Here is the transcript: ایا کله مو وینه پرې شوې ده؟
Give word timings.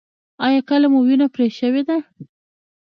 ایا 0.45 0.61
کله 0.69 0.87
مو 0.91 0.99
وینه 1.07 1.27
پرې 1.33 1.47
شوې 1.59 1.81
ده؟ 1.87 1.97